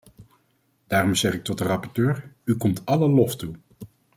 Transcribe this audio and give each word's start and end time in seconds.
Daarom 0.87 1.15
zeg 1.15 1.33
ik 1.33 1.43
tot 1.43 1.57
de 1.57 1.63
rapporteur: 1.63 2.33
u 2.43 2.57
komt 2.57 2.85
alle 2.85 3.07
lof 3.07 3.35
toe! 3.35 3.55